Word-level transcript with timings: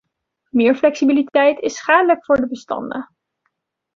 Meer 0.49 0.75
flexibiliteit 0.75 1.59
is 1.59 1.75
schadelijk 1.77 2.25
voor 2.25 2.35
de 2.35 2.47
bestanden. 2.47 3.09